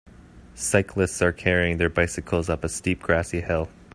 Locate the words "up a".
2.49-2.69